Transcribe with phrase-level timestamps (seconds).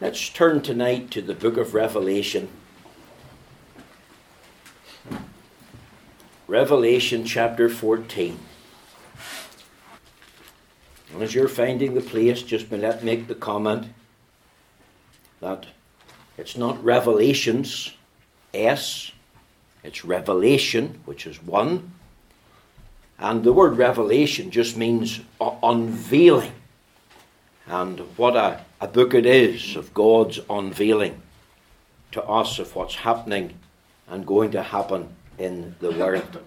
[0.00, 2.48] Let's turn tonight to the book of Revelation.
[6.48, 8.36] Revelation chapter 14.
[11.12, 13.86] And as you're finding the place, just let me make the comment
[15.40, 15.66] that
[16.36, 17.94] it's not Revelations,
[18.52, 19.12] S,
[19.84, 21.92] it's Revelation, which is one.
[23.16, 25.20] And the word revelation just means
[25.62, 26.52] unveiling.
[27.68, 31.22] And what a, a book it is of God's unveiling
[32.12, 33.54] to us of what's happening
[34.06, 35.08] and going to happen
[35.38, 36.42] in the world.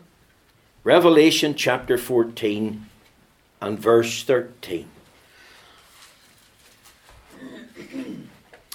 [0.84, 2.86] Revelation chapter 14
[3.60, 4.88] and verse 13.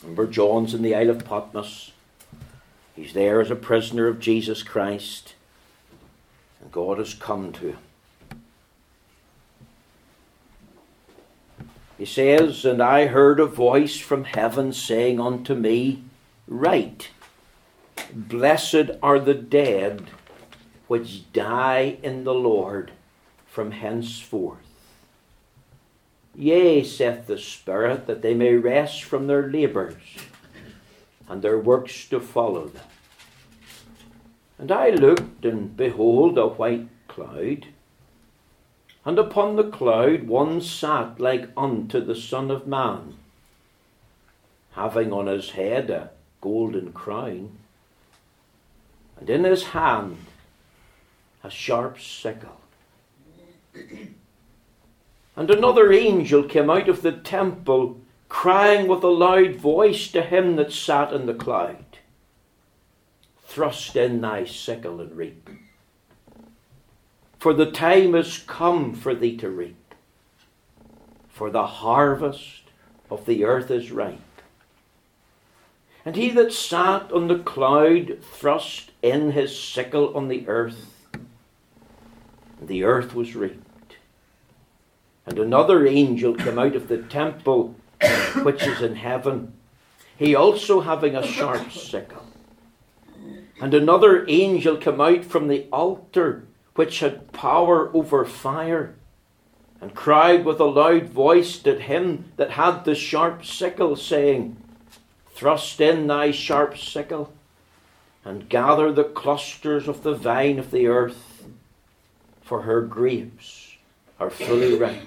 [0.03, 1.93] Remember, John's in the Isle of Patmos.
[2.97, 5.35] He's there as a prisoner of Jesus Christ.
[6.61, 7.79] And God has come to him.
[11.99, 16.05] He says, And I heard a voice from heaven saying unto me,
[16.49, 17.11] Write,
[18.13, 20.11] blessed are the dead
[20.89, 22.93] which die in the Lord
[23.47, 24.59] from henceforth.
[26.35, 30.03] Yea, saith the Spirit, that they may rest from their labours,
[31.29, 32.87] and their works to follow them.
[34.59, 37.67] And I looked, and behold, a white cloud.
[39.05, 43.15] And upon the cloud one sat like unto the Son of Man,
[44.73, 47.59] having on his head a golden crown,
[49.19, 50.19] and in his hand
[51.43, 52.61] a sharp sickle.
[55.35, 60.57] And another angel came out of the temple, crying with a loud voice to him
[60.57, 61.87] that sat in the cloud
[63.47, 65.49] Thrust in thy sickle and reap.
[67.43, 69.97] For the time is come for thee to reap,
[71.29, 72.63] for the harvest
[73.11, 74.21] of the earth is ripe.
[76.05, 81.09] And he that sat on the cloud thrust in his sickle on the earth,
[82.61, 83.97] and the earth was reaped.
[85.27, 87.75] And another angel came out of the temple
[88.45, 89.53] which is in heaven,
[90.17, 92.25] he also having a sharp sickle.
[93.61, 98.95] And another angel came out from the altar which had power over fire,
[99.81, 104.57] and cried with a loud voice at him that had the sharp sickle, saying,
[105.35, 107.33] Thrust in thy sharp sickle,
[108.25, 111.45] and gather the clusters of the vine of the earth,
[112.43, 113.77] for her grapes
[114.21, 115.03] are fully ripe.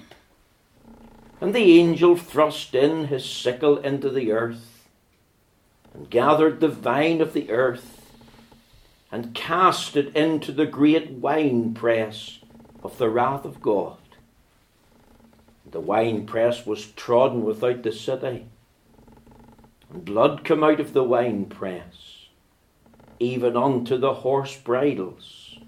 [1.39, 4.87] And the angel thrust in his sickle into the earth,
[5.93, 7.94] and gathered the vine of the earth,
[9.15, 12.39] and cast it into the great winepress
[12.83, 13.95] of the wrath of God.
[15.71, 18.47] The winepress was trodden without the city,
[19.89, 22.27] and blood came out of the winepress,
[23.17, 25.59] even unto the horse bridles,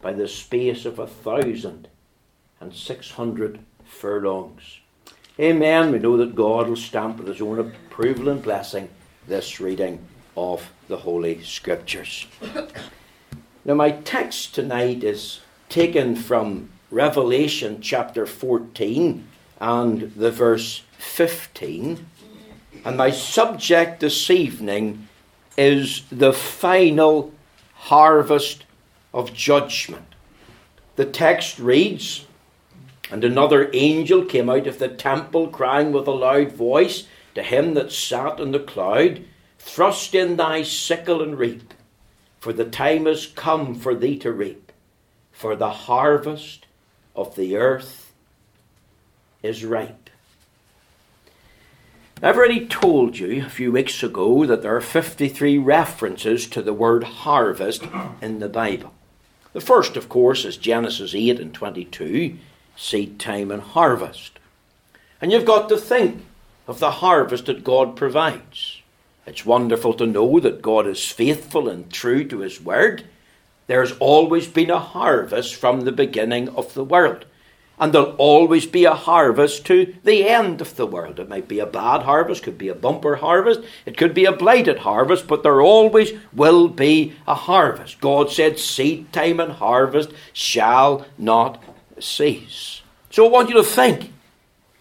[0.00, 1.86] by the space of a thousand
[2.60, 4.80] and six hundred furlongs.
[5.38, 5.92] Amen.
[5.92, 8.88] We know that God will stamp with his own approval and blessing
[9.26, 10.02] this reading
[10.40, 12.26] of the Holy Scriptures.
[13.62, 19.28] Now, my text tonight is taken from Revelation chapter 14
[19.60, 22.06] and the verse 15.
[22.86, 25.08] And my subject this evening
[25.58, 27.34] is the final
[27.74, 28.64] harvest
[29.12, 30.14] of judgment.
[30.96, 32.24] The text reads,
[33.10, 37.74] and another angel came out of the temple, crying with a loud voice to him
[37.74, 39.22] that sat in the cloud,
[39.60, 41.72] Thrust in thy sickle and reap,
[42.40, 44.72] for the time has come for thee to reap,
[45.30, 46.66] for the harvest
[47.14, 48.12] of the earth
[49.42, 50.10] is ripe.
[52.22, 56.74] I've already told you a few weeks ago that there are 53 references to the
[56.74, 57.82] word harvest
[58.20, 58.92] in the Bible.
[59.52, 62.36] The first, of course, is Genesis 8 and 22
[62.76, 64.38] seed time and harvest.
[65.20, 66.24] And you've got to think
[66.66, 68.79] of the harvest that God provides.
[69.30, 73.04] It's wonderful to know that God is faithful and true to His word.
[73.68, 77.26] There's always been a harvest from the beginning of the world.
[77.78, 81.20] And there'll always be a harvest to the end of the world.
[81.20, 84.32] It might be a bad harvest, could be a bumper harvest, it could be a
[84.32, 88.00] blighted harvest, but there always will be a harvest.
[88.00, 91.62] God said, Seed time and harvest shall not
[92.00, 92.82] cease.
[93.10, 94.12] So I want you to think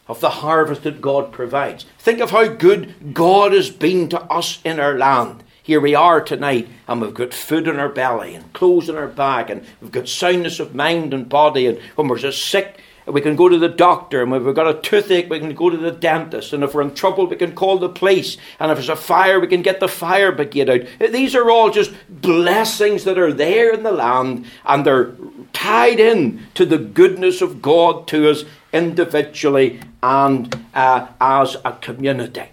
[0.10, 1.86] of the harvest that God provides.
[2.00, 5.44] Think of how good God has been to us in our land.
[5.62, 9.08] Here we are tonight, and we've got food in our belly, and clothes in our
[9.08, 11.68] back, and we've got soundness of mind and body.
[11.68, 14.68] And when we're just sick, we can go to the doctor, and if we've got
[14.68, 17.54] a toothache, we can go to the dentist, and if we're in trouble, we can
[17.54, 21.12] call the police, and if there's a fire, we can get the fire brigade out.
[21.12, 25.14] These are all just blessings that are there in the land, and they're
[25.54, 32.50] tied in to the goodness of God to us individually and uh, as a community.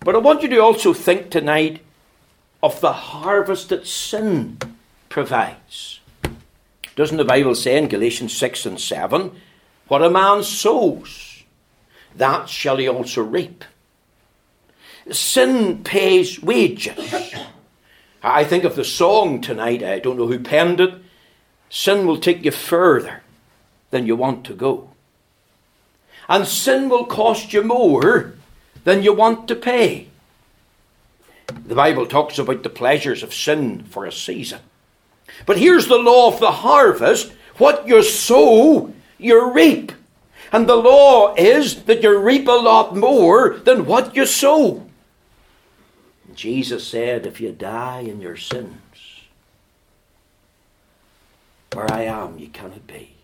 [0.00, 1.82] But I want you to also think tonight
[2.62, 4.58] of the harvest that sin
[5.08, 6.00] provides.
[6.94, 9.32] Doesn't the Bible say in Galatians 6 and 7,
[9.88, 11.44] what a man sows,
[12.14, 13.64] that shall he also reap?
[15.10, 17.34] Sin pays wages.
[18.22, 20.94] I think of the song tonight, I don't know who penned it.
[21.68, 23.22] Sin will take you further
[23.90, 24.90] than you want to go.
[26.28, 28.34] And sin will cost you more
[28.84, 30.08] than you want to pay.
[31.46, 34.60] The Bible talks about the pleasures of sin for a season.
[35.44, 39.92] But here's the law of the harvest what you sow, you reap.
[40.52, 44.86] And the law is that you reap a lot more than what you sow.
[46.34, 48.76] Jesus said, If you die in your sins,
[51.72, 53.15] where I am, you cannot be.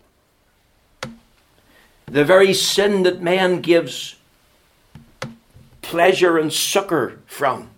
[2.13, 4.17] The very sin that man gives
[5.81, 7.71] pleasure and succor from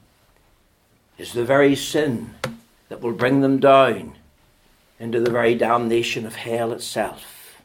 [1.17, 2.35] is the very sin
[2.89, 4.15] that will bring them down
[4.99, 7.61] into the very damnation of hell itself.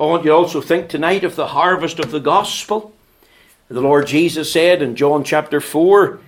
[0.00, 2.92] I want you to also think tonight of the harvest of the gospel.
[3.68, 6.18] The Lord Jesus said in John chapter 4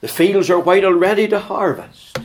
[0.00, 2.18] the fields are white already to harvest.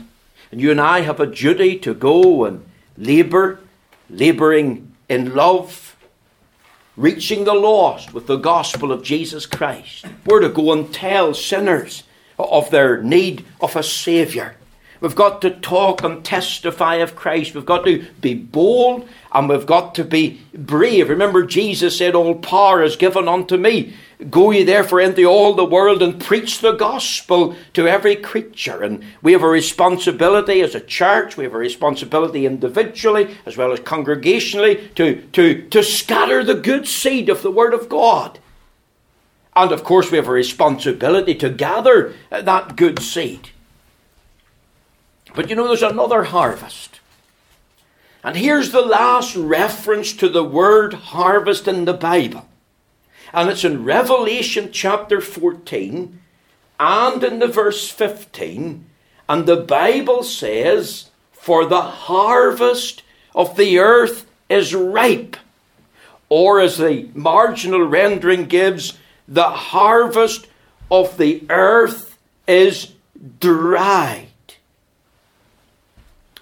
[0.50, 2.64] And you and I have a duty to go and
[2.96, 3.60] labour,
[4.08, 5.91] labouring in love,
[6.96, 10.04] reaching the lost with the gospel of Jesus Christ.
[10.26, 12.02] We're to go and tell sinners
[12.38, 14.56] of their need of a Saviour.
[15.00, 17.54] We've got to talk and testify of Christ.
[17.54, 21.08] We've got to be bold and we've got to be brave.
[21.08, 23.94] Remember, Jesus said, All power is given unto me.
[24.30, 28.82] Go ye therefore into all the world and preach the gospel to every creature.
[28.82, 33.72] And we have a responsibility as a church, we have a responsibility individually as well
[33.72, 38.38] as congregationally to, to, to scatter the good seed of the Word of God.
[39.54, 43.50] And of course, we have a responsibility to gather that good seed.
[45.34, 47.00] But you know, there's another harvest.
[48.24, 52.46] And here's the last reference to the word harvest in the Bible.
[53.32, 56.20] And it's in Revelation chapter 14
[56.78, 58.84] and in the verse 15.
[59.28, 63.02] And the Bible says, For the harvest
[63.34, 65.36] of the earth is ripe.
[66.28, 68.98] Or as the marginal rendering gives,
[69.28, 70.46] the harvest
[70.90, 72.92] of the earth is
[73.40, 74.28] dried.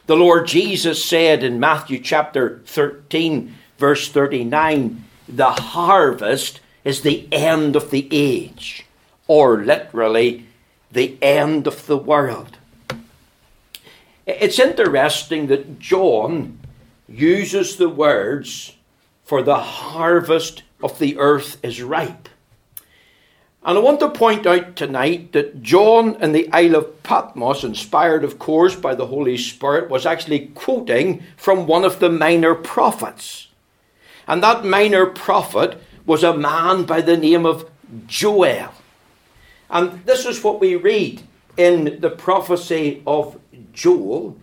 [0.07, 7.77] The Lord Jesus said in Matthew chapter 13, verse 39, the harvest is the end
[7.77, 8.87] of the age,
[9.27, 10.47] or literally,
[10.91, 12.57] the end of the world.
[14.27, 16.59] It's interesting that John
[17.09, 18.77] uses the words
[19.25, 22.29] for the harvest of the earth is ripe.
[23.63, 28.25] And I want to point out tonight that John in the Isle of Patmos, inspired
[28.25, 33.49] of course by the Holy Spirit, was actually quoting from one of the minor prophets.
[34.27, 35.79] And that minor prophet
[36.11, 37.71] was a man by the name of
[38.09, 38.73] Joel.
[39.71, 41.23] And this is what we read
[41.57, 43.39] in the prophecy of
[43.73, 44.37] Joel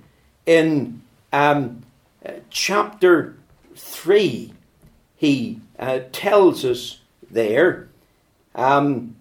[0.45, 1.01] in
[1.33, 1.83] um,
[2.49, 3.35] chapter
[3.75, 4.53] 3.
[5.17, 7.89] He uh, tells us there
[8.55, 9.17] um,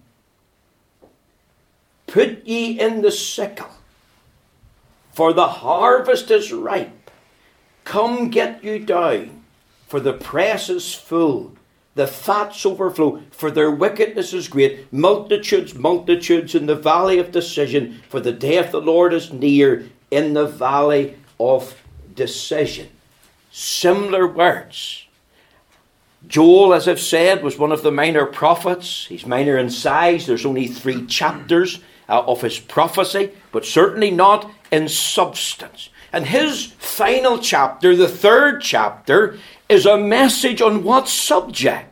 [2.05, 3.71] Put ye in the sickle,
[5.11, 7.11] for the harvest is ripe.
[7.83, 9.43] Come get you down,
[9.89, 11.56] for the press is full.
[11.97, 14.93] The fats overflow, for their wickedness is great.
[14.93, 19.89] Multitudes, multitudes in the valley of decision, for the day of the Lord is near
[20.11, 21.75] in the valley of
[22.13, 22.89] decision.
[23.49, 25.07] Similar words
[26.27, 29.07] Joel, as I've said, was one of the minor prophets.
[29.07, 30.27] He's minor in size.
[30.27, 35.89] There's only three chapters uh, of his prophecy, but certainly not in substance.
[36.13, 41.86] And his final chapter, the third chapter, is a message on what subject?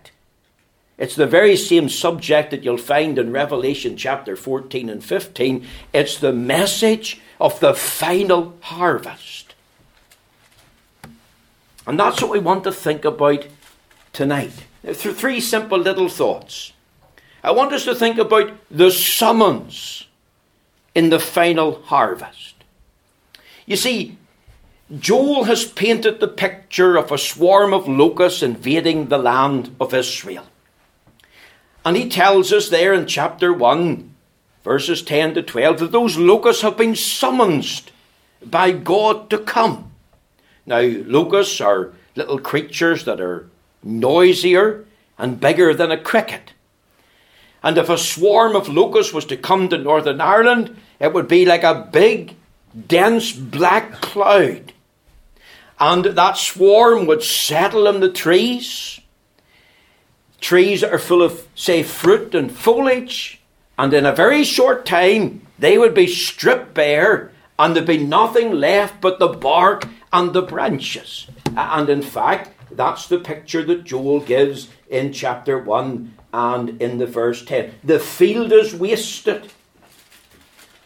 [0.97, 5.65] It's the very same subject that you'll find in Revelation chapter 14 and 15.
[5.91, 9.55] It's the message of the final harvest.
[11.85, 13.45] And that's what we want to think about
[14.13, 14.63] tonight.
[14.83, 16.71] Through three simple little thoughts.
[17.43, 20.07] I want us to think about the summons
[20.95, 22.55] in the final harvest.
[23.65, 24.17] You see,
[24.97, 30.45] Joel has painted the picture of a swarm of locusts invading the land of Israel.
[31.85, 34.13] And he tells us there in chapter 1,
[34.63, 37.83] verses 10 to 12, that those locusts have been summoned
[38.43, 39.91] by God to come.
[40.65, 43.47] Now, locusts are little creatures that are
[43.83, 44.85] noisier
[45.19, 46.53] and bigger than a cricket.
[47.61, 51.45] And if a swarm of locusts was to come to Northern Ireland, it would be
[51.45, 52.35] like a big,
[52.87, 54.73] dense black cloud.
[55.79, 58.99] And that swarm would settle in the trees.
[60.45, 63.41] Trees that are full of, say, fruit and foliage.
[63.79, 68.51] And in a very short time, they would be stripped bare and there'd be nothing
[68.51, 71.25] left but the bark and the branches.
[71.57, 77.07] And in fact, that's the picture that Joel gives in chapter 1 and in the
[77.07, 77.73] verse 10.
[77.83, 79.51] The field is wasted,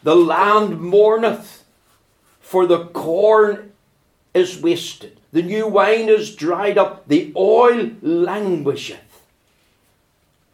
[0.03, 1.65] the land mourneth,
[2.39, 3.73] for the corn
[4.33, 9.08] is wasted, the new wine is dried up, the oil languisheth.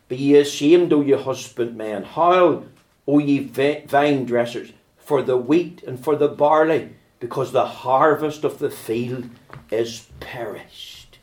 [0.07, 2.65] Be ye ashamed, O ye husbandmen, howl,
[3.07, 8.59] O ye vine dressers, for the wheat and for the barley, because the harvest of
[8.59, 9.29] the field
[9.71, 11.17] is perished.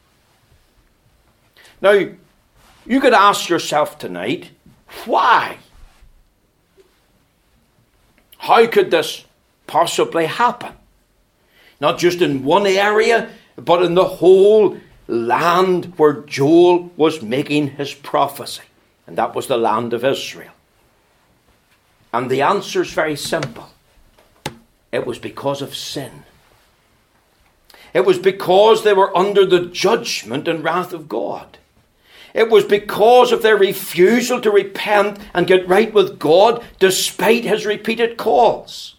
[1.81, 1.93] Now,
[2.87, 4.51] you could ask yourself tonight,
[5.05, 5.59] why?
[8.39, 9.25] How could this
[9.67, 10.73] possibly happen?
[11.81, 17.95] Not just in one area, but in the whole land where Joel was making his
[17.95, 18.63] prophecy.
[19.07, 20.53] And that was the land of Israel.
[22.13, 23.69] And the answer is very simple
[24.93, 26.25] it was because of sin.
[27.95, 31.59] It was because they were under the judgment and wrath of God.
[32.35, 37.67] It was because of their refusal to repent and get right with God despite his
[37.67, 38.97] repeated calls.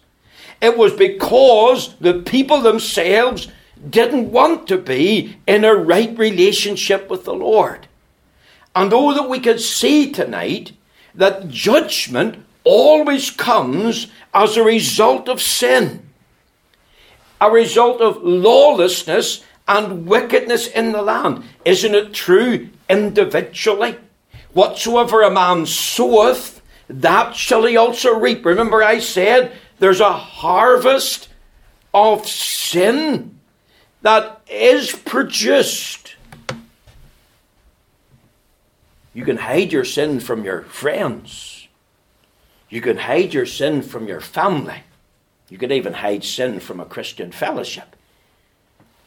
[0.60, 3.48] It was because the people themselves
[3.88, 7.88] didn't want to be in a right relationship with the Lord.
[8.74, 10.72] And oh, that we could see tonight
[11.14, 16.08] that judgment always comes as a result of sin,
[17.40, 21.44] a result of lawlessness and wickedness in the land.
[21.64, 23.96] Isn't it true individually?
[24.52, 28.44] Whatsoever a man soweth, that shall he also reap.
[28.44, 31.28] Remember, I said there's a harvest
[31.92, 33.38] of sin
[34.02, 36.03] that is produced.
[39.14, 41.68] You can hide your sin from your friends.
[42.68, 44.82] You can hide your sin from your family.
[45.48, 47.94] You can even hide sin from a Christian fellowship.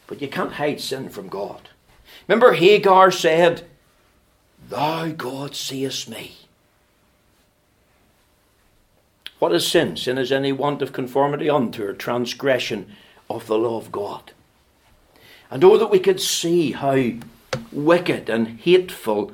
[0.07, 1.69] But you can't hide sin from God.
[2.27, 3.67] Remember, Hagar said,
[4.69, 6.37] Thou, God, seest me.
[9.39, 9.97] What is sin?
[9.97, 12.95] Sin is any want of conformity unto or transgression
[13.29, 14.31] of the law of God.
[15.51, 17.11] And oh, that we could see how
[17.71, 19.31] wicked and hateful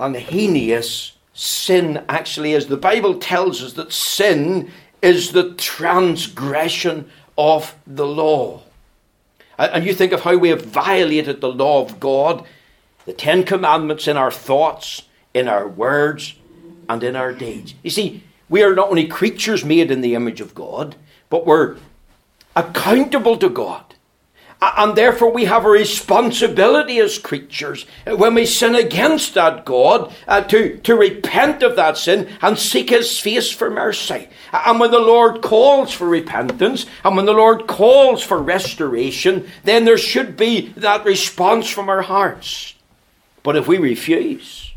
[0.00, 2.66] and heinous sin actually is.
[2.66, 4.70] The Bible tells us that sin
[5.02, 8.62] is the transgression of the law.
[9.58, 12.44] And you think of how we have violated the law of God,
[13.04, 15.02] the Ten Commandments in our thoughts,
[15.34, 16.34] in our words,
[16.88, 17.74] and in our deeds.
[17.82, 20.96] You see, we are not only creatures made in the image of God,
[21.28, 21.76] but we're
[22.56, 23.89] accountable to God.
[24.62, 30.42] And therefore, we have a responsibility as creatures when we sin against that God uh,
[30.42, 34.28] to, to repent of that sin and seek His face for mercy.
[34.52, 39.86] And when the Lord calls for repentance and when the Lord calls for restoration, then
[39.86, 42.74] there should be that response from our hearts.
[43.42, 44.70] But if we refuse,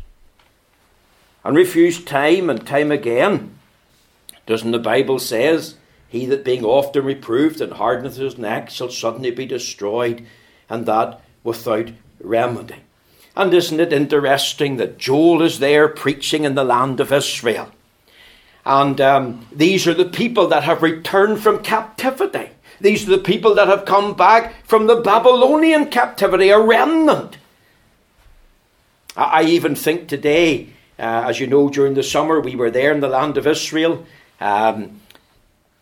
[1.44, 3.58] and refuse time and time again,
[4.46, 5.76] doesn't the Bible says
[6.14, 10.24] he that being often reproved and hardeneth his neck shall suddenly be destroyed,
[10.70, 11.90] and that without
[12.20, 12.76] remedy.
[13.36, 17.72] And isn't it interesting that Joel is there preaching in the land of Israel?
[18.64, 22.50] And um, these are the people that have returned from captivity.
[22.80, 27.38] These are the people that have come back from the Babylonian captivity, a remnant.
[29.16, 33.00] I even think today, uh, as you know, during the summer we were there in
[33.00, 34.06] the land of Israel.
[34.40, 35.00] Um,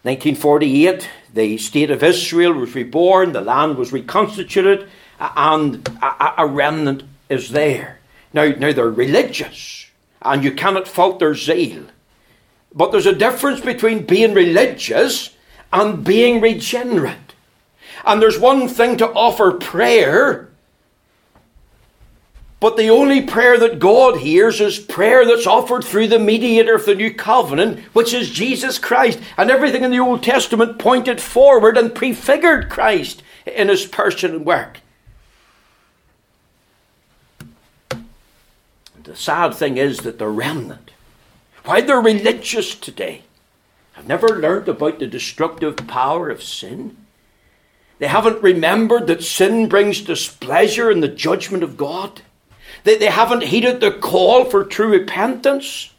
[0.05, 4.89] 1948, the state of Israel was reborn, the land was reconstituted,
[5.21, 8.01] and a, remnant is there.
[8.33, 9.87] Now, now they're religious,
[10.21, 11.85] and you cannot fault their zeal.
[12.75, 15.37] But there's a difference between being religious
[15.73, 17.35] and being regenerate.
[18.05, 20.49] And there's one thing to offer prayer,
[22.63, 26.87] But the only prayer that God hears is prayer that's offered through the mediator of
[26.87, 29.19] the new covenant, which is Jesus Christ.
[29.37, 34.47] And everything in the Old Testament pointed forward and prefigured Christ in his person and
[34.47, 34.79] work.
[39.03, 40.93] The sad thing is that the remnant,
[41.65, 43.23] while they're religious today,
[43.95, 46.97] have never learned about the destructive power of sin.
[47.99, 52.23] They haven't remembered that sin brings displeasure and the judgment of God.
[52.85, 55.91] They, they haven't heeded the call for true repentance.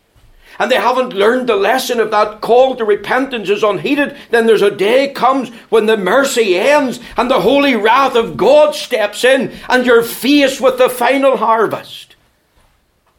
[0.60, 4.62] And they haven't learned the lesson if that call to repentance is unheeded, then there's
[4.62, 9.52] a day comes when the mercy ends and the holy wrath of God steps in
[9.68, 12.16] and you're faced with the final harvest.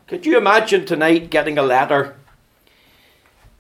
[0.07, 2.15] Could you imagine tonight getting a letter?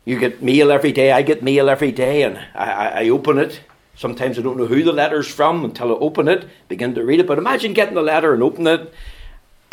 [0.04, 3.38] You get mail every day, I get mail every day, and I, I, I open
[3.38, 3.60] it.
[3.96, 7.20] Sometimes I don't know who the letter's from until I open it, begin to read
[7.20, 7.26] it.
[7.26, 8.92] But imagine getting the letter and open it,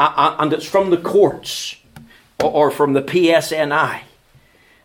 [0.01, 1.75] and it's from the courts
[2.41, 4.01] or from the PSNI,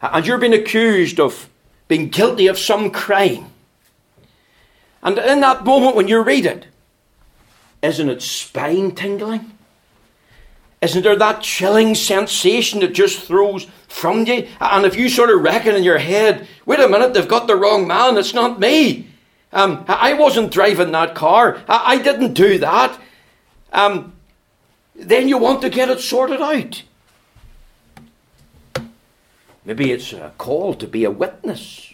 [0.03, 1.49] and you're being accused of
[1.89, 3.47] being guilty of some crime.
[5.03, 6.67] And in that moment when you read it,
[7.83, 9.53] isn't it spine tingling?
[10.83, 14.47] Isn't there that chilling sensation that just throws from you?
[14.61, 17.57] And if you sort of reckon in your head, wait a minute, they've got the
[17.57, 19.09] wrong man, it's not me.
[19.53, 21.63] Um, I wasn't driving that car.
[21.69, 23.01] I, I didn't do that.
[23.73, 24.13] Um,
[24.99, 26.83] then you want to get it sorted out.
[29.65, 31.93] Maybe it's a call to be a witness,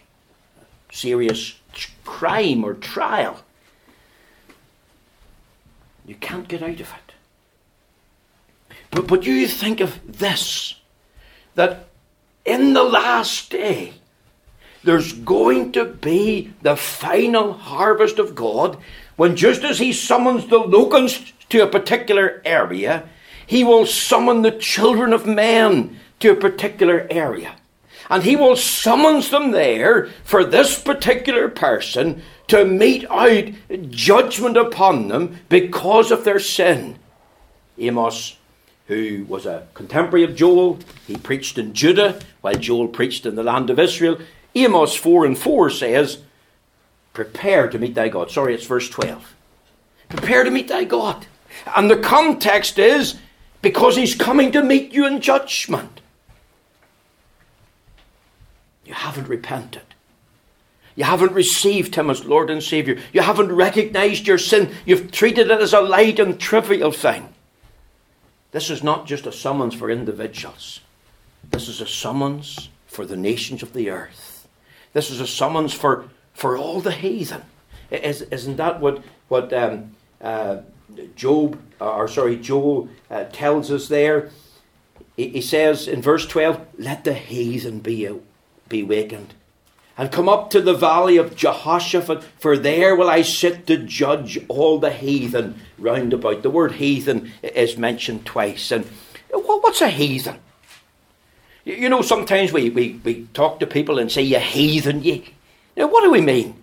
[0.90, 1.54] serious
[2.04, 3.42] crime or trial.
[6.06, 7.12] You can't get out of it.
[8.90, 10.74] But, but you think of this
[11.54, 11.86] that
[12.44, 13.94] in the last day,
[14.84, 18.76] there's going to be the final harvest of God
[19.16, 23.06] when just as He summons the locusts to a particular area,
[23.46, 27.54] he will summon the children of men to a particular area.
[28.08, 33.52] And he will summons them there for this particular person to mete out
[33.90, 36.98] judgment upon them because of their sin.
[37.76, 38.38] Amos,
[38.86, 43.42] who was a contemporary of Joel, he preached in Judah while Joel preached in the
[43.42, 44.18] land of Israel.
[44.54, 46.22] Amos 4 and 4 says,
[47.12, 48.30] Prepare to meet thy God.
[48.30, 49.34] Sorry, it's verse 12.
[50.08, 51.26] Prepare to meet thy God.
[51.76, 53.16] And the context is
[53.60, 56.00] because he's coming to meet you in judgment.
[58.84, 59.82] You haven't repented.
[60.94, 62.98] You haven't received him as Lord and Saviour.
[63.12, 64.74] You haven't recognized your sin.
[64.84, 67.32] You've treated it as a light and trivial thing.
[68.50, 70.80] This is not just a summons for individuals.
[71.50, 74.46] This is a summons for the nations of the earth.
[74.92, 77.42] This is a summons for, for all the heathen.
[77.90, 80.58] Is, not that what, what um, uh,
[81.16, 84.30] Job, uh, or sorry, Joel uh, tells us there.
[85.16, 88.08] He, he, says in verse 12, Let the heathen be,
[88.68, 89.34] be wakened,
[89.98, 94.38] and come up to the valley of Jehoshaphat, for there will I sit to judge
[94.48, 96.42] all the heathen round about.
[96.42, 98.70] The word heathen is mentioned twice.
[98.70, 98.86] And
[99.30, 100.38] what's a heathen?
[101.64, 105.22] You know, sometimes we, we, we talk to people and say, You heathen, you.
[105.76, 106.61] Now, what do we mean?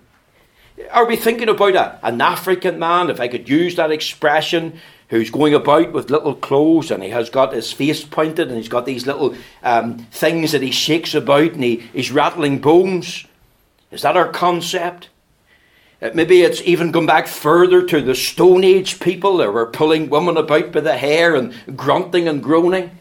[0.92, 5.32] Are we thinking about a, an African man, if I could use that expression, who's
[5.32, 8.86] going about with little clothes and he has got his face pointed and he's got
[8.86, 13.26] these little um, things that he shakes about and he, he's rattling bones?
[13.92, 15.10] Is that our concept?
[16.02, 20.10] Uh, maybe it's even gone back further to the Stone Age people that were pulling
[20.10, 22.92] women about by the hair and grunting and groaning.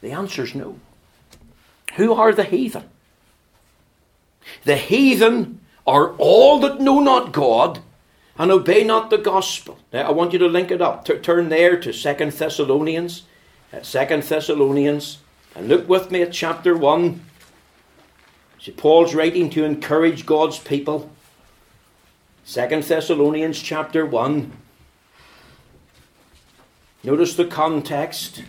[0.00, 0.78] The answer is no.
[1.96, 2.88] Who are the heathen?
[4.64, 7.80] The heathen are all that know not God
[8.38, 9.78] and obey not the gospel.
[9.92, 11.04] Now, I want you to link it up.
[11.04, 13.22] T- turn there to Second Thessalonians.
[13.72, 15.18] Uh, Second Thessalonians.
[15.54, 17.24] And look with me at chapter 1.
[18.60, 21.10] See, Paul's writing to encourage God's people.
[22.44, 24.52] Second Thessalonians chapter 1.
[27.04, 28.42] Notice the context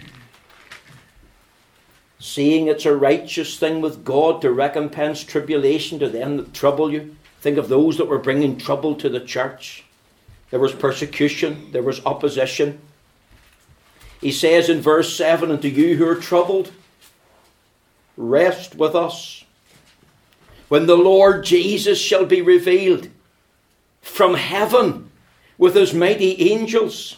[2.20, 7.16] seeing it's a righteous thing with God to recompense tribulation to them that trouble you.
[7.42, 9.84] Think of those that were bringing trouble to the church.
[10.50, 12.80] There was persecution, there was opposition.
[14.20, 16.72] He says in verse 7 And to you who are troubled,
[18.16, 19.44] rest with us
[20.70, 23.10] when the Lord Jesus shall be revealed
[24.02, 25.12] from heaven
[25.58, 27.18] with his mighty angels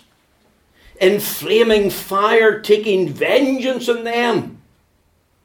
[1.00, 4.59] in flaming fire, taking vengeance on them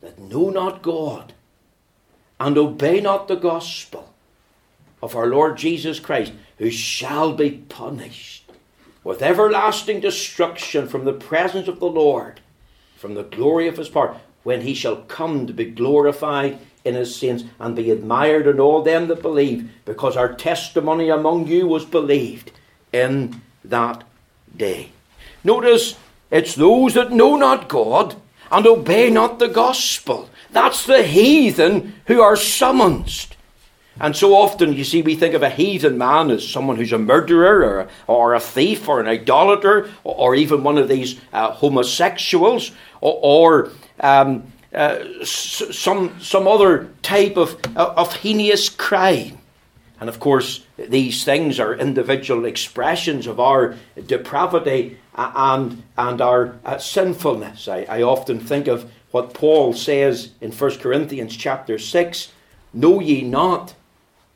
[0.04, 1.32] that know not God
[2.38, 4.12] and obey not the gospel
[5.02, 8.52] of our Lord Jesus Christ, who shall be punished
[9.02, 12.40] with everlasting destruction from the presence of the Lord,
[12.96, 17.16] from the glory of his power, when he shall come to be glorified in his
[17.16, 21.86] saints and be admired in all them that believe, because our testimony among you was
[21.86, 22.50] believed
[22.92, 24.04] in that
[24.54, 24.90] day.
[25.42, 25.96] Notice
[26.30, 28.16] it's those that know not God
[28.54, 30.30] and obey not the gospel.
[30.52, 33.26] That's the heathen who are summoned.
[33.98, 36.98] And so often, you see, we think of a heathen man as someone who's a
[36.98, 41.50] murderer or, or a thief or an idolater or, or even one of these uh,
[41.50, 49.38] homosexuals or, or um, uh, some, some other type of, uh, of heinous crime.
[49.98, 56.78] And of course, these things are individual expressions of our depravity and, and our uh,
[56.78, 57.68] sinfulness.
[57.68, 62.32] I, I often think of what Paul says in 1 Corinthians chapter 6
[62.72, 63.74] Know ye not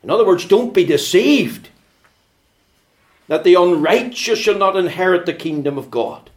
[0.03, 1.69] in other words, don't be deceived
[3.27, 6.29] that the unrighteous shall not inherit the kingdom of God.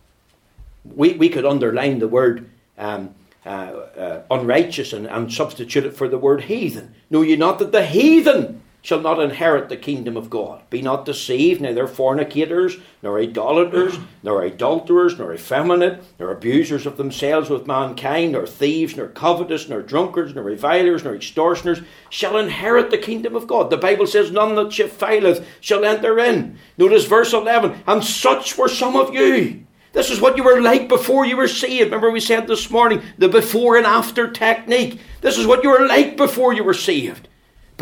[0.85, 3.14] We, we could underline the word um,
[3.46, 6.94] uh, uh, unrighteous and, and substitute it for the word heathen.
[7.09, 10.61] Know ye not that the heathen shall not inherit the kingdom of God.
[10.68, 17.49] Be not deceived, neither fornicators, nor idolaters, nor adulterers, nor effeminate, nor abusers of themselves
[17.49, 22.99] with mankind, nor thieves, nor covetous, nor drunkards, nor revilers, nor extortioners shall inherit the
[22.99, 23.71] kingdom of God.
[23.71, 26.59] The Bible says, None that defileth shall enter in.
[26.77, 29.64] Notice verse 11, and such were some of you.
[29.92, 31.85] This is what you were like before you were saved.
[31.85, 35.01] Remember, we said this morning the before and after technique.
[35.21, 37.29] This is what you were like before you were saved.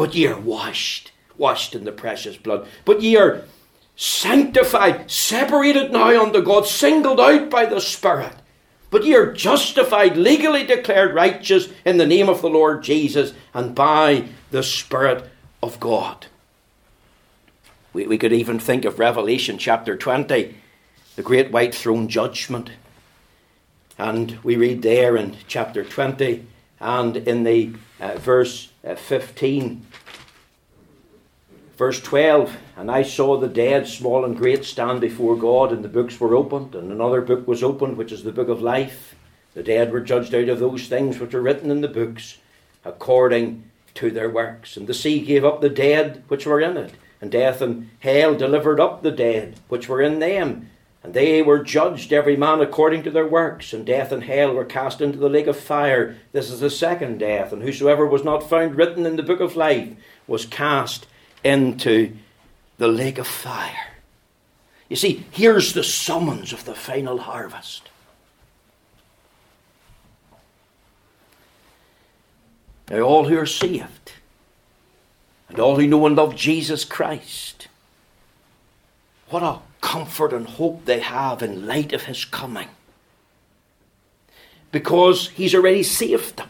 [0.00, 2.66] But ye are washed, washed in the precious blood.
[2.86, 3.42] But ye are
[3.96, 8.32] sanctified, separated now unto God, singled out by the Spirit.
[8.88, 13.74] But ye are justified, legally declared righteous in the name of the Lord Jesus and
[13.74, 15.28] by the Spirit
[15.62, 16.28] of God.
[17.92, 20.54] We, we could even think of Revelation chapter 20,
[21.16, 22.70] the great white throne judgment.
[23.98, 26.46] And we read there in chapter 20
[26.80, 29.86] and in the uh, verse uh, 15.
[31.76, 35.88] Verse 12 And I saw the dead, small and great, stand before God, and the
[35.88, 39.14] books were opened, and another book was opened, which is the book of life.
[39.54, 42.38] The dead were judged out of those things which are written in the books,
[42.84, 43.64] according
[43.94, 44.76] to their works.
[44.76, 48.34] And the sea gave up the dead which were in it, and death and hell
[48.34, 50.70] delivered up the dead which were in them
[51.02, 54.64] and they were judged, every man according to their works, and death and hell were
[54.64, 56.16] cast into the lake of fire.
[56.32, 59.56] This is the second death, and whosoever was not found written in the book of
[59.56, 59.88] life
[60.26, 61.06] was cast
[61.42, 62.12] into
[62.76, 63.94] the lake of fire.
[64.90, 67.88] You see, here's the summons of the final harvest.
[72.90, 74.12] Now, all who are saved,
[75.48, 77.49] and all who know and love Jesus Christ,
[79.30, 82.68] what a comfort and hope they have in light of his coming.
[84.72, 86.48] Because he's already saved them.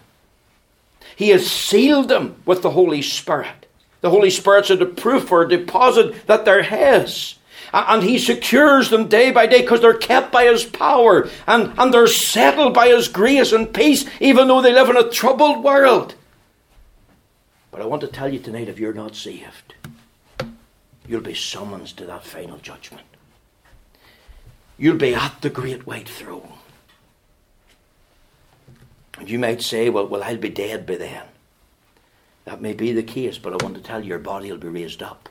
[1.17, 3.67] He has sealed them with the Holy Spirit.
[4.01, 7.37] The Holy Spirit's a proof or a deposit that they're his.
[7.73, 11.95] And he secures them day by day because they're kept by his power and, and
[11.95, 16.15] they're settled by his grace and peace, even though they live in a troubled world.
[17.71, 19.75] But I want to tell you tonight if you're not saved,
[21.11, 23.07] you'll be summoned to that final judgment
[24.81, 26.55] you'll be at the great white throne.
[29.19, 31.25] And you might say, well, well, I'll be dead by then.
[32.47, 34.69] That may be the case, but I want to tell you, your body will be
[34.69, 35.29] raised up.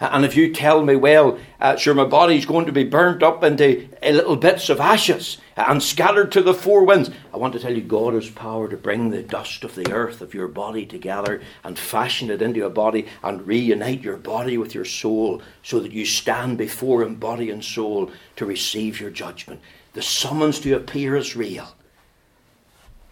[0.00, 3.44] And if you tell me, well, uh, sure, my body's going to be burnt up
[3.44, 7.58] into uh, little bits of ashes and scattered to the four winds, I want to
[7.58, 10.86] tell you, God has power to bring the dust of the earth of your body
[10.86, 15.80] together and fashion it into a body and reunite your body with your soul so
[15.80, 19.60] that you stand before Him, body and soul, to receive your judgment.
[19.92, 21.74] The summons to appear is real.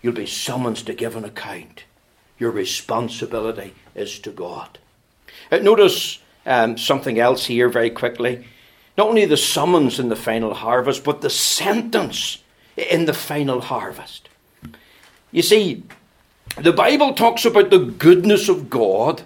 [0.01, 1.85] You'll be summoned to give an account.
[2.39, 4.79] Your responsibility is to God.
[5.51, 8.45] Uh, notice um, something else here very quickly.
[8.97, 12.43] Not only the summons in the final harvest, but the sentence
[12.77, 14.29] in the final harvest.
[15.31, 15.85] You see,
[16.57, 19.23] the Bible talks about the goodness of God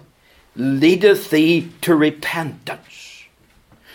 [0.55, 3.23] leadeth thee to repentance.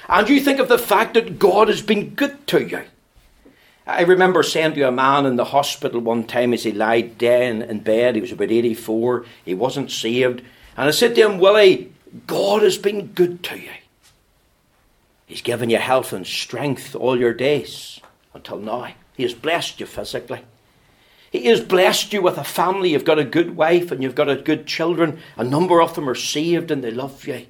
[0.08, 2.82] And you think of the fact that God has been good to you.
[3.86, 7.70] I remember saying to a man in the hospital one time as he lied dead
[7.70, 10.40] in bed, he was about 84, he wasn't saved.
[10.76, 11.92] And I said to him, Willie,
[12.26, 13.70] God has been good to you.
[15.26, 18.00] He's given you health and strength all your days
[18.32, 18.92] until now.
[19.14, 20.40] He has blessed you physically.
[21.30, 22.92] He has blessed you with a family.
[22.92, 25.18] You've got a good wife and you've got a good children.
[25.36, 27.46] A number of them are saved and they love you.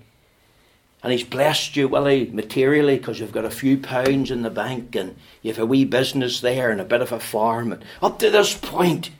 [1.02, 4.96] And he's blessed you, Willie, materially because you've got a few pounds in the bank
[4.96, 7.70] and you've a wee business there and a bit of a farm.
[7.70, 9.10] And up to this point,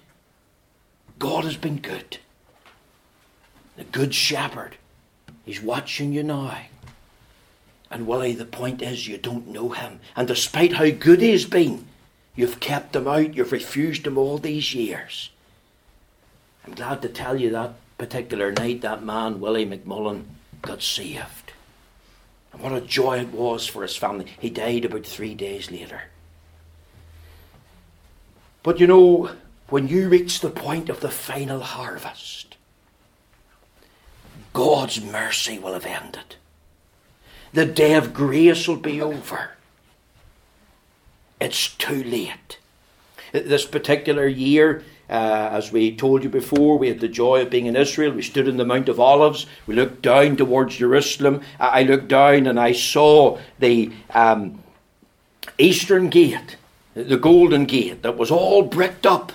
[1.21, 2.19] God has been good.
[3.77, 4.78] The good shepherd.
[5.49, 6.59] He's watching you now.
[7.91, 10.01] And Willie, the point is you don't know him.
[10.15, 11.87] And despite how good he's been,
[12.37, 15.31] you've kept him out, you've refused him all these years.
[16.67, 20.25] I'm glad to tell you that particular night that man, Willie McMullen,
[20.61, 21.53] got saved.
[22.53, 24.27] And what a joy it was for his family.
[24.39, 26.03] He died about three days later.
[28.63, 29.31] But you know,
[29.71, 32.48] when you reach the point of the final harvest,
[34.53, 36.37] God's mercy will have ended.
[37.53, 39.53] The day of grace will be over.
[41.41, 42.59] It's too late.
[43.33, 47.67] This particular year, uh, as we told you before, we had the joy of being
[47.67, 48.13] in Israel.
[48.13, 49.47] We stood in the Mount of Olives.
[49.67, 51.43] We looked down towards Jerusalem.
[51.59, 54.63] I looked down and I saw the um,
[55.59, 56.57] eastern gate,
[56.95, 59.33] the golden gate, that was all bricked up.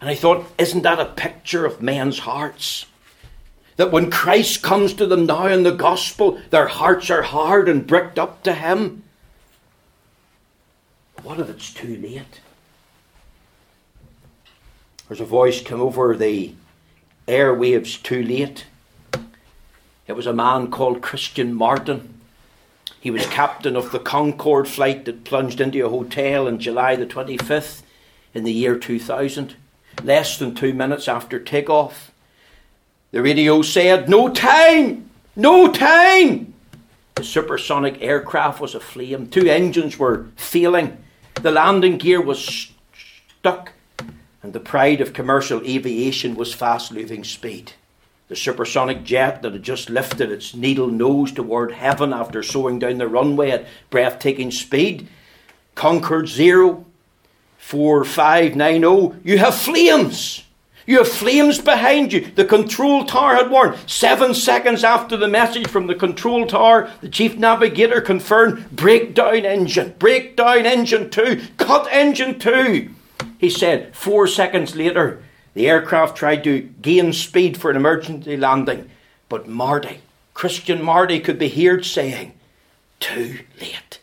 [0.00, 2.86] And I thought, isn't that a picture of men's hearts?
[3.80, 7.86] That when Christ comes to them now in the gospel, their hearts are hard and
[7.86, 9.04] bricked up to Him.
[11.22, 12.42] What if it's too late?
[15.08, 16.52] There's a voice come over the
[17.26, 18.66] airwaves too late.
[20.06, 22.02] It was a man called Christian Marty.
[23.00, 27.06] He was captain of the Concorde flight that plunged into a hotel on July the
[27.06, 27.80] 25th
[28.34, 29.54] in the year 2000,
[30.04, 32.09] less than two minutes after takeoff.
[33.12, 35.10] The radio said, No time!
[35.34, 36.54] No time!
[37.16, 39.28] The supersonic aircraft was aflame.
[39.28, 40.96] Two engines were failing.
[41.34, 42.70] The landing gear was
[43.38, 43.72] stuck
[44.42, 47.72] and the pride of commercial aviation was fast losing speed.
[48.28, 52.98] The supersonic jet that had just lifted its needle nose toward heaven after soaring down
[52.98, 55.08] the runway at breathtaking speed.
[55.74, 56.86] Concorde Zero,
[57.58, 60.44] 4590, you have flames!
[60.86, 62.30] You have flames behind you.
[62.34, 63.76] The control tower had warned.
[63.86, 69.94] Seven seconds after the message from the control tower, the chief navigator confirmed breakdown engine,
[69.98, 72.90] breakdown engine two, cut engine two.
[73.38, 75.22] He said four seconds later,
[75.54, 78.90] the aircraft tried to gain speed for an emergency landing,
[79.28, 80.00] but Marty,
[80.34, 82.32] Christian Marty, could be heard saying,
[83.00, 84.00] Too late.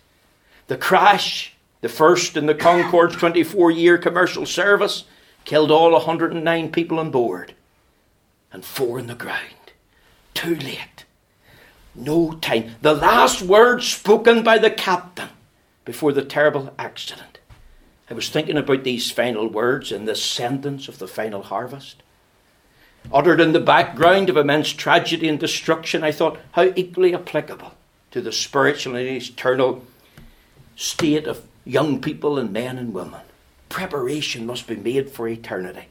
[0.67, 5.05] The crash, the first in the Concorde's 24 year commercial service,
[5.47, 7.55] killed all 109 people on board
[8.51, 9.71] and four in the ground.
[10.33, 11.05] Too late.
[11.95, 12.75] No time.
[12.81, 15.29] The last words spoken by the captain
[15.86, 17.39] before the terrible accident.
[18.10, 22.03] I was thinking about these final words in this sentence of the final harvest.
[23.13, 27.73] Uttered in the background of immense tragedy and destruction, I thought how equally applicable
[28.12, 29.86] to the spiritual and eternal
[30.75, 33.21] state of young people and men and women.
[33.69, 35.88] Preparation must be made for eternity.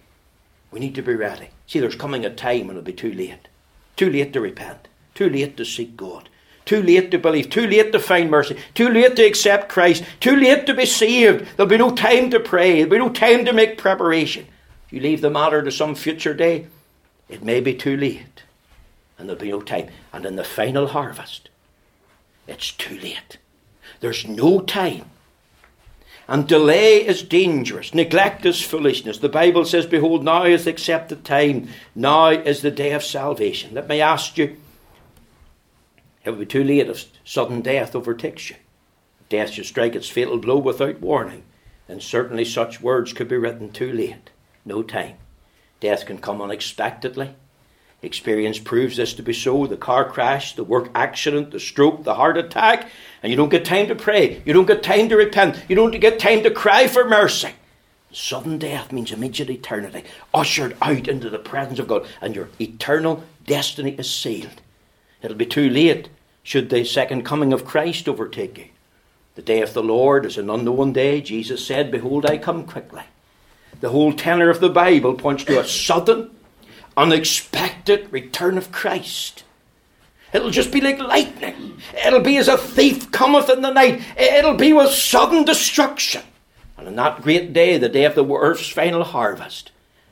[0.70, 1.50] We need to be ready.
[1.66, 3.48] See, there's coming a time when it'll be too late.
[3.96, 4.88] Too late to repent.
[5.14, 6.28] Too late to seek God.
[6.66, 10.34] Too late to believe, too late to find mercy, too late to accept Christ, too
[10.34, 11.46] late to be saved.
[11.56, 14.48] There'll be no time to pray, there'll be no time to make preparation.
[14.86, 16.66] If you leave the matter to some future day,
[17.28, 18.42] it may be too late,
[19.16, 19.90] and there'll be no time.
[20.12, 21.50] And in the final harvest,
[22.48, 23.38] it's too late.
[24.00, 25.10] There's no time.
[26.28, 27.94] And delay is dangerous.
[27.94, 29.18] Neglect is foolishness.
[29.18, 31.68] The Bible says, Behold, now is the accepted time.
[31.94, 33.74] Now is the day of salvation.
[33.74, 34.56] Let me ask you,
[36.24, 38.56] it will be too late if sudden death overtakes you.
[39.28, 41.44] Death should strike its fatal blow without warning,
[41.88, 44.30] And certainly such words could be written too late.
[44.64, 45.16] No time.
[45.78, 47.36] Death can come unexpectedly.
[48.02, 49.66] Experience proves this to be so.
[49.66, 52.88] The car crash, the work accident, the stroke, the heart attack,
[53.22, 54.42] and you don't get time to pray.
[54.44, 55.62] You don't get time to repent.
[55.68, 57.50] You don't get time to cry for mercy.
[58.12, 63.24] Sudden death means immediate eternity, ushered out into the presence of God, and your eternal
[63.46, 64.60] destiny is sealed.
[65.22, 66.08] It'll be too late
[66.42, 68.66] should the second coming of Christ overtake you.
[69.34, 71.20] The day of the Lord is an unknown day.
[71.20, 73.02] Jesus said, Behold, I come quickly.
[73.80, 76.30] The whole tenor of the Bible points to a sudden,
[76.96, 79.44] unexpected return of Christ.
[80.32, 81.78] It'll just be like lightning.
[82.04, 84.02] It'll be as a thief cometh in the night.
[84.16, 86.22] It'll be with sudden destruction.
[86.76, 89.70] And on that great day, the day of the earth's final harvest,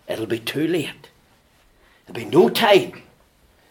[0.09, 1.11] it'll be too late.
[2.07, 3.03] There'll be no time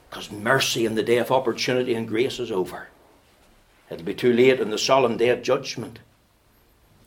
[0.09, 2.89] because mercy in the day of opportunity and grace is over.
[3.89, 5.99] It'll be too late in the solemn day of judgment.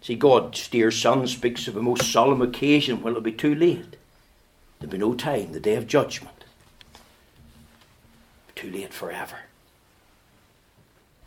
[0.01, 3.97] See, God's dear Son speaks of a most solemn occasion when it'll be too late.
[4.79, 6.45] There'll be no time, the day of judgment.
[8.55, 9.37] Too late forever.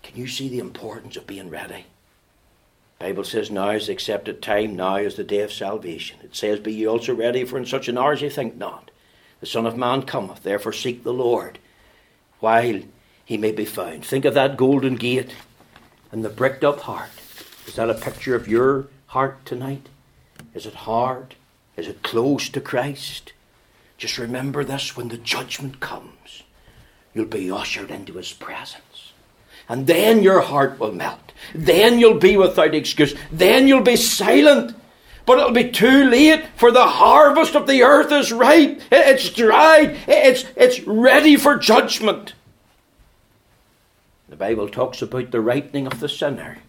[0.04, 1.86] Can you see the importance of being ready?
[3.00, 6.20] Bible says now is the accepted time, now is the day of salvation.
[6.22, 8.92] It says, Be ye also ready, for in such an hour as ye think not.
[9.40, 11.60] The Son of Man cometh, therefore seek the Lord,
[12.40, 12.82] while
[13.24, 14.04] he may be found.
[14.04, 15.34] Think of that golden gate
[16.12, 17.12] and the bricked up heart.
[17.68, 19.88] Is that a picture of your heart tonight?
[20.54, 21.36] Is it hard?
[21.78, 23.32] Is it close to Christ?
[24.00, 26.44] Just remember this when the judgment comes,
[27.14, 29.12] you'll be ushered into his presence.
[29.68, 31.34] And then your heart will melt.
[31.54, 33.14] Then you'll be without excuse.
[33.30, 34.74] Then you'll be silent.
[35.26, 38.82] But it'll be too late, for the harvest of the earth is ripe.
[38.90, 39.98] It's dried.
[40.08, 42.34] It's, it's ready for judgment.
[44.30, 46.60] The Bible talks about the ripening of the sinner,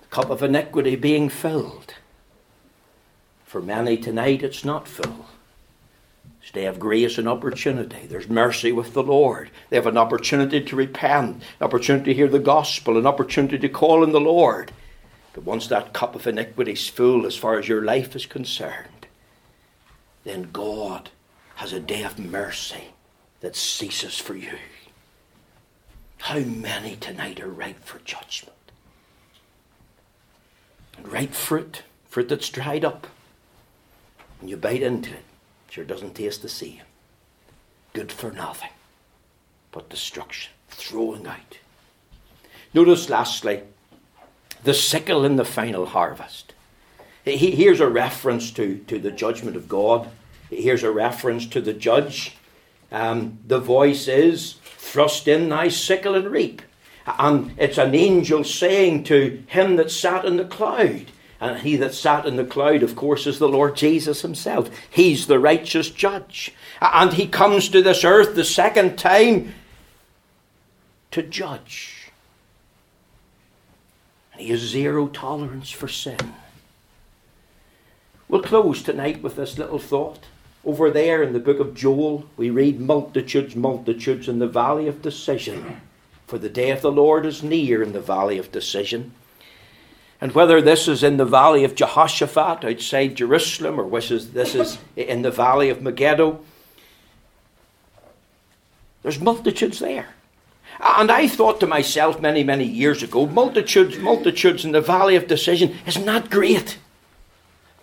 [0.00, 1.94] the cup of iniquity being filled.
[3.44, 5.26] For many tonight, it's not full.
[6.52, 8.06] They have grace and opportunity.
[8.06, 9.50] There's mercy with the Lord.
[9.68, 13.68] They have an opportunity to repent, an opportunity to hear the gospel, an opportunity to
[13.68, 14.72] call on the Lord.
[15.34, 19.06] But once that cup of iniquity is full, as far as your life is concerned,
[20.24, 21.10] then God
[21.56, 22.88] has a day of mercy
[23.40, 24.58] that ceases for you.
[26.18, 28.56] How many tonight are ripe for judgment?
[30.96, 33.06] And ripe fruit, fruit that's dried up,
[34.40, 35.24] and you bite into it,
[35.68, 36.82] sure doesn't taste the same.
[37.92, 38.70] Good for nothing,
[39.72, 41.58] but destruction, throwing out.
[42.74, 43.62] Notice lastly,
[44.64, 46.54] the sickle in the final harvest.
[47.24, 50.08] Here's a reference to, to the judgment of God.
[50.50, 52.36] Here's a reference to the judge.
[52.90, 56.62] Um, the voice is, Thrust in thy sickle and reap.
[57.18, 61.06] And it's an angel saying to him that sat in the cloud,
[61.40, 64.70] and he that sat in the cloud, of course, is the Lord Jesus himself.
[64.90, 66.52] He's the righteous judge.
[66.80, 69.54] And he comes to this earth the second time
[71.12, 72.10] to judge.
[74.32, 76.34] And he has zero tolerance for sin.
[78.28, 80.24] We'll close tonight with this little thought.
[80.64, 85.02] Over there in the book of Joel, we read multitudes, multitudes in the valley of
[85.02, 85.80] decision.
[86.26, 89.12] For the day of the Lord is near in the valley of decision.
[90.20, 94.78] And whether this is in the valley of Jehoshaphat outside Jerusalem or is, this is
[94.96, 96.40] in the valley of Megiddo,
[99.02, 100.08] there's multitudes there.
[100.80, 105.26] And I thought to myself many, many years ago, multitudes, multitudes in the valley of
[105.26, 106.78] decision is not great.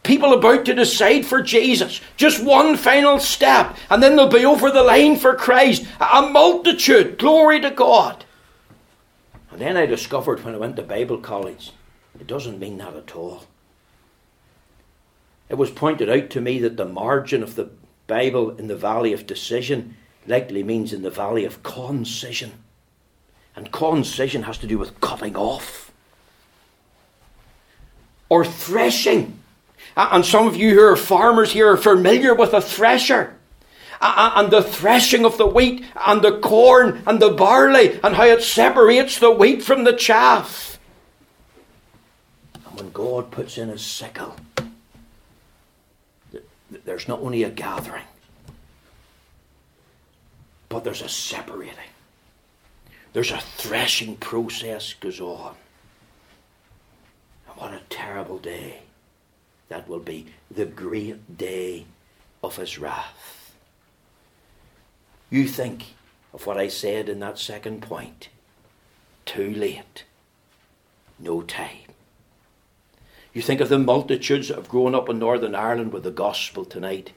[0.04, 2.00] People about to decide for Jesus.
[2.16, 5.86] Just one final step, and then they'll be over the line for Christ.
[6.00, 7.18] A multitude.
[7.18, 8.24] Glory to God.
[9.52, 11.72] And then I discovered when I went to Bible college
[12.20, 13.46] it doesn't mean that at all.
[15.50, 17.70] It was pointed out to me that the margin of the
[18.08, 19.96] Bible in the valley of decision
[20.28, 22.54] likely means in the valley of concision.
[23.56, 25.92] And concision has to do with cutting off
[28.28, 29.40] or threshing.
[29.96, 33.36] And some of you who are farmers here are familiar with a thresher
[34.02, 38.44] and the threshing of the wheat and the corn and the barley and how it
[38.44, 40.75] separates the wheat from the chaff
[42.76, 44.36] when God puts in his sickle,
[46.84, 48.04] there's not only a gathering,
[50.70, 51.92] but there's a separating.
[53.14, 55.56] There's a threshing process goes on.
[57.48, 58.82] And what a terrible day
[59.70, 60.28] that will be.
[60.52, 61.86] The great day
[62.44, 63.54] of his wrath.
[65.30, 65.96] You think
[66.34, 68.30] of what I said in that second point.
[69.26, 70.04] Too late.
[71.18, 71.85] No time.
[73.36, 76.64] You think of the multitudes that have grown up in Northern Ireland with the gospel
[76.64, 77.12] tonight.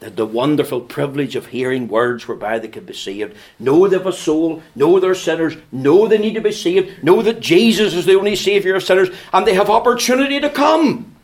[0.00, 3.36] That the wonderful privilege of hearing words whereby they can be saved.
[3.60, 7.22] Know they have a soul, know they're sinners, know they need to be saved, know
[7.22, 11.14] that Jesus is the only Saviour of sinners, and they have opportunity to come.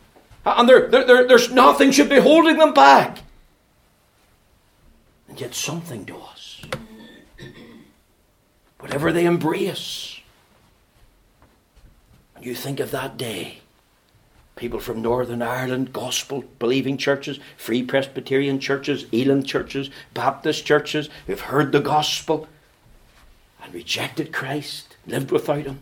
[0.46, 3.18] And they're, they're, they're, there's nothing should be holding them back.
[5.28, 6.62] And yet something does.
[8.78, 10.20] Whatever they embrace.
[12.36, 13.62] And you think of that day
[14.58, 21.40] people from Northern Ireland, gospel believing churches, free Presbyterian churches, Elim churches, Baptist churches who've
[21.40, 22.48] heard the gospel
[23.62, 25.80] and rejected Christ, lived without Him,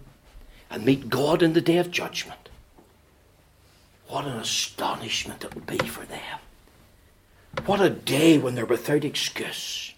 [0.70, 2.50] and meet God in the day of judgment.
[4.08, 6.38] What an astonishment it would be for them.
[7.64, 9.94] What a day when they're without excuse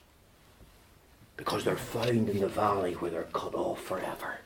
[1.36, 4.38] because they're found in the valley where they're cut off forever.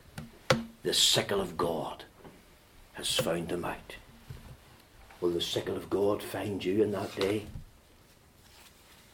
[0.82, 2.04] The sickle of God
[2.94, 3.96] has found them out.
[5.22, 7.44] Will the sickle of God find you in that day?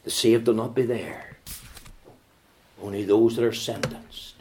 [0.03, 1.37] The saved will not be there.
[2.81, 4.33] Only those that are sentenced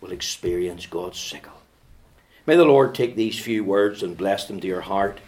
[0.00, 1.60] will experience God's sickle.
[2.46, 5.18] May the Lord take these few words and bless them to your heart.